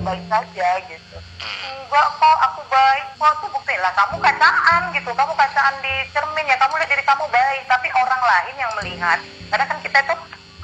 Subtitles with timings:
[0.00, 1.16] baik-baik saja gitu.
[1.68, 5.10] Enggak kok aku baik kok tuh bukti lah kamu kacaan gitu.
[5.12, 7.62] Kamu kacaan di cermin ya kamu lihat diri kamu baik.
[7.68, 9.18] Tapi orang lain yang melihat
[9.52, 10.14] karena kan kita itu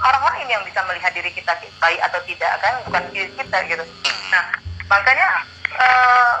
[0.00, 2.74] orang lain yang bisa melihat diri kita baik atau tidak kan?
[2.88, 3.84] Bukan diri kita gitu.
[4.32, 4.44] Nah
[4.88, 5.28] makanya
[5.76, 6.34] eh,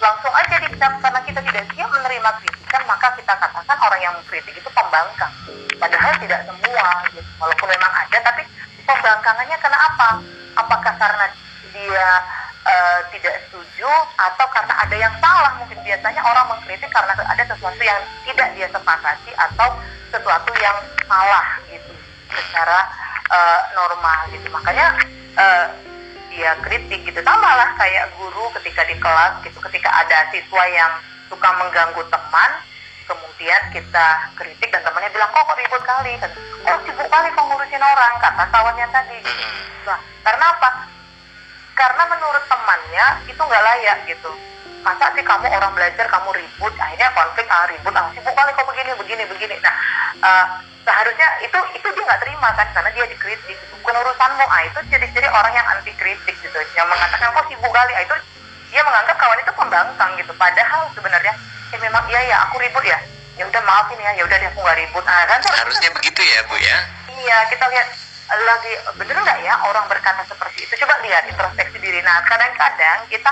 [0.00, 4.56] langsung aja dicap karena kita tidak siap menerima kritikan maka kita katakan orang yang mengkritik
[4.56, 5.32] itu pembangkang.
[5.76, 7.30] Padahal tidak semua gitu.
[7.38, 8.42] walaupun memang ada tapi
[8.88, 10.10] pembangkangannya karena apa?
[10.58, 11.26] Apakah karena
[11.70, 12.08] dia
[12.78, 17.82] eh, tidak setuju atau karena ada yang salah mungkin biasanya orang mengkritik karena ada sesuatu
[17.82, 19.68] yang tidak dia sepakati atau
[20.14, 20.76] sesuatu yang
[21.10, 21.92] salah gitu
[22.30, 22.78] secara
[23.28, 24.46] eh, normal gitu.
[24.54, 24.86] Makanya
[25.34, 25.66] eh,
[26.30, 27.20] dia kritik gitu.
[27.24, 30.92] Sama lah kayak guru ketika di kelas gitu ketika ada siswa yang
[31.28, 32.50] suka mengganggu teman
[33.08, 36.12] kemudian kita kritik dan temannya bilang kok kok ribut kali?
[36.20, 36.30] Kan
[36.68, 39.16] oh sibuk kali kok ngurusin orang kata kawannya tadi.
[39.24, 39.44] Gitu.
[39.88, 40.68] nah, karena apa
[41.78, 44.30] karena menurut temannya itu nggak layak gitu.
[44.82, 48.66] Masa sih kamu orang belajar kamu ribut akhirnya konflik ah ribut ah sibuk kali kok
[48.66, 49.56] begini begini begini.
[49.62, 49.74] Nah
[50.18, 50.44] eh,
[50.82, 53.58] seharusnya itu itu dia nggak terima kan karena dia dikritik.
[53.78, 54.44] Bukan urusanmu.
[54.50, 56.58] Ah itu ciri-ciri orang yang anti kritik gitu.
[56.74, 57.92] Yang mengatakan kok sibuk kali?
[57.94, 58.16] Ah itu
[58.74, 60.32] dia menganggap kawan itu pembangkang gitu.
[60.34, 61.32] Padahal sebenarnya
[61.70, 62.98] eh memang iya ya aku ribut ya.
[63.38, 64.18] Ya udah maafin ya.
[64.18, 65.04] Ya udah deh aku nggak ribut.
[65.06, 65.38] Ah kan?
[65.46, 66.78] Harusnya begitu ya Bu ya.
[67.18, 67.88] Iya, kita lihat
[68.36, 70.76] lagi bener nggak ya orang berkata seperti itu?
[70.84, 72.04] Coba lihat introspeksi diri.
[72.04, 73.30] Nah, kadang-kadang kita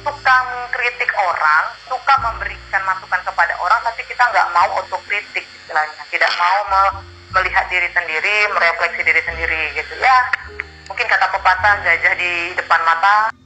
[0.00, 6.02] suka mengkritik orang, suka memberikan masukan kepada orang, tapi kita nggak mau untuk kritik istilahnya.
[6.08, 9.92] Tidak mau me- melihat diri sendiri, merefleksi diri sendiri gitu.
[10.00, 10.16] Ya,
[10.88, 13.37] mungkin kata pepatah gajah di depan mata.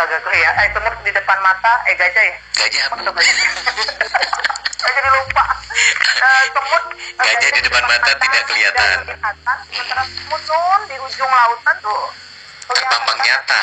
[0.00, 2.36] Kagak gue ya, eh semut di depan mata, eh gajah ya?
[2.56, 3.04] Gajah Bu.
[3.04, 3.36] Gajah.
[4.80, 5.44] Saya jadi lupa.
[6.00, 8.80] Eh, semut eh, Gajah di depan mata tidak kelihatan.
[8.80, 9.56] tidak kelihatan.
[9.68, 12.00] Sementara semut nun di ujung lautan tuh
[12.64, 13.62] Terpampang nyata.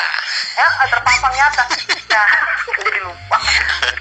[0.54, 1.64] Ya, eh, terpampang nyata.
[2.06, 2.28] Nah,
[2.86, 3.38] jadi lupa.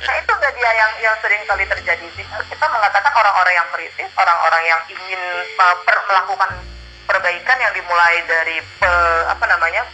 [0.06, 2.26] Nah, itu udah dia yang yang sering kali terjadi sih.
[2.54, 5.22] Kita mengatakan orang-orang yang kritis, orang-orang yang ingin
[5.58, 6.54] uh, per- melakukan
[7.10, 9.90] perbaikan yang dimulai dari pe- apa namanya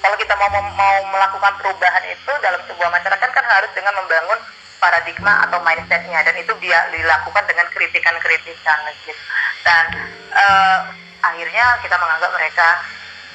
[0.00, 4.40] kalau kita mau mau melakukan perubahan itu dalam sebuah masyarakat kan harus dengan membangun
[4.80, 9.12] paradigma atau mindsetnya dan itu dia dilakukan dengan kritikan-kritikan gitu.
[9.60, 9.84] Dan
[10.32, 10.78] eh,
[11.20, 12.68] akhirnya kita menganggap mereka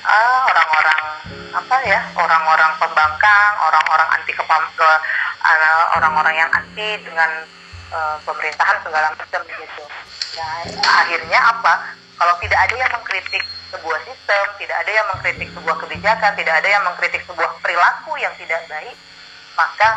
[0.10, 1.02] ah, orang-orang
[1.56, 4.90] apa ya orang-orang pembangkang orang-orang anti kepam ke
[5.46, 7.30] eh, orang-orang yang anti dengan
[7.94, 9.84] eh, pemerintahan segala macam gitu.
[10.34, 10.48] Ya
[10.82, 11.94] akhirnya apa?
[12.16, 16.70] Kalau tidak ada yang mengkritik sebuah sistem, tidak ada yang mengkritik sebuah kebijakan, tidak ada
[16.70, 18.98] yang mengkritik sebuah perilaku yang tidak baik,
[19.58, 19.90] maka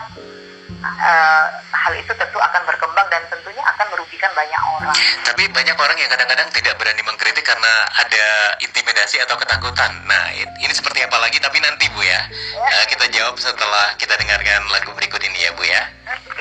[0.79, 4.97] eh, hal itu tentu akan berkembang dan tentunya akan merugikan banyak orang.
[5.27, 8.27] Tapi banyak orang yang kadang-kadang tidak berani mengkritik karena ada
[8.63, 9.91] intimidasi atau ketakutan.
[10.07, 11.39] Nah, ini seperti apa lagi?
[11.43, 12.21] Tapi nanti Bu ya,
[12.59, 15.83] Eh, kita jawab setelah kita dengarkan lagu berikut ini ya Bu ya.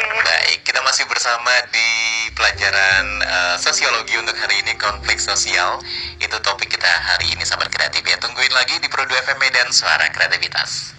[0.07, 1.89] Baik, kita masih bersama di
[2.31, 5.83] pelajaran eh, sosiologi untuk hari ini konflik sosial.
[6.23, 8.15] Itu topik kita hari ini sahabat kreatif ya.
[8.15, 10.96] Tungguin lagi di Pro 2 FM dan Suara Kreativitas.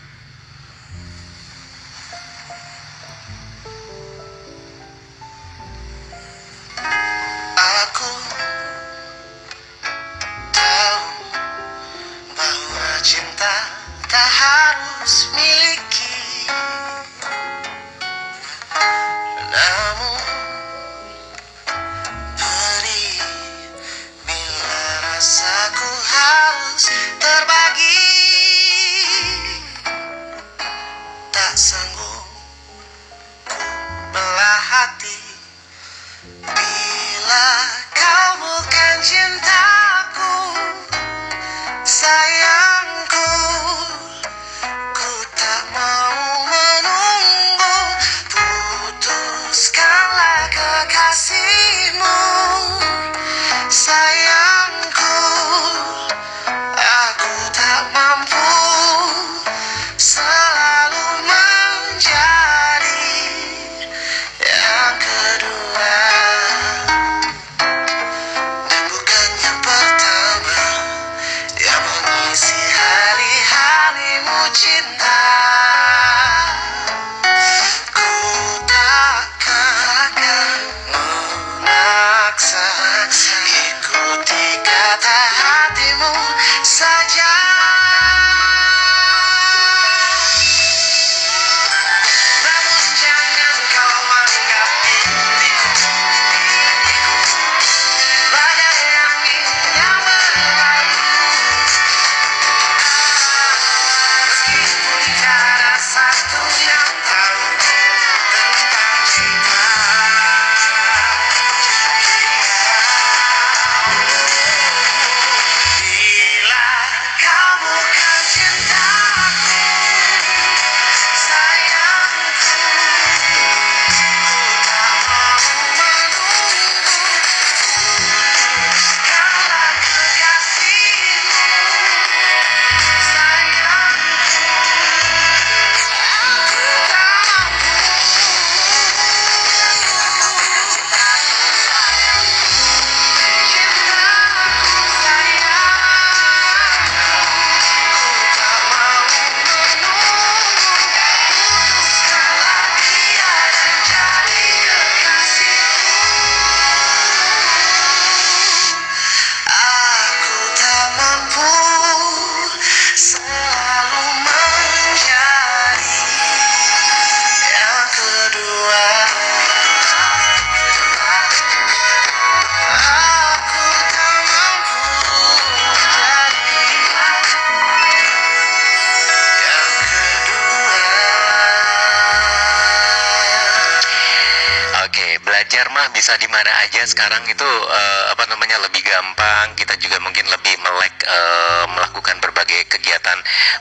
[185.78, 186.82] Mah bisa di mana aja.
[186.82, 189.54] Sekarang itu eh, apa namanya lebih gampang.
[189.54, 193.19] Kita juga mungkin lebih melek eh, melakukan berbagai kegiatan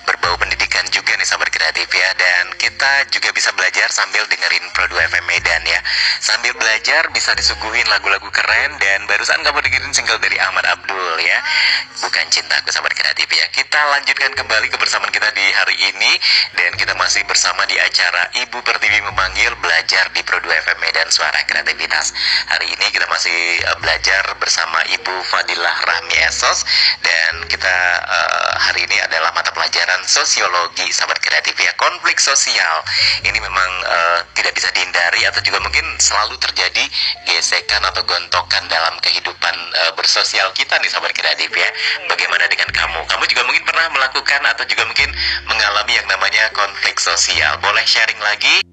[0.10, 0.57] berbau pendidikan
[0.92, 5.26] juga nih sahabat kreatif ya dan kita juga bisa belajar sambil dengerin Pro 2 FM
[5.26, 5.80] Medan ya.
[6.22, 11.40] Sambil belajar bisa disuguhin lagu-lagu keren dan barusan kamu dengerin single dari Ahmad Abdul ya.
[11.98, 13.46] Bukan cintaku sahabat kreatif ya.
[13.50, 16.12] Kita lanjutkan kembali kebersamaan kita di hari ini
[16.54, 21.10] dan kita masih bersama di acara Ibu Pertiwi memanggil belajar di Pro 2 FM Medan
[21.10, 22.14] Suara Kreativitas.
[22.54, 26.62] Hari ini kita masih eh, belajar bersama Ibu Fadilah Rahmi Esos
[27.02, 32.86] dan kita eh, hari ini adalah mata pelajaran sosiologi sahabat kreatif ya konflik sosial.
[33.26, 36.84] Ini memang eh, tidak bisa dihindari atau juga mungkin selalu terjadi
[37.26, 41.70] gesekan atau gontokan dalam kehidupan eh, bersosial kita nih sahabat kreatif ya.
[42.12, 43.00] Bagaimana dengan kamu?
[43.08, 45.10] Kamu juga mungkin pernah melakukan atau juga mungkin
[45.50, 47.58] mengalami yang namanya konflik sosial.
[47.64, 48.67] Boleh sharing lagi